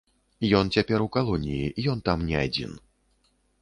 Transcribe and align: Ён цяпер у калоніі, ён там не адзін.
Ён 0.59 0.71
цяпер 0.77 1.05
у 1.05 1.09
калоніі, 1.17 1.71
ён 1.95 2.05
там 2.11 2.27
не 2.33 2.37
адзін. 2.45 2.71